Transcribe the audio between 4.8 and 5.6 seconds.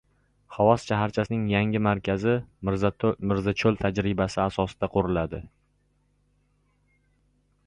quriladi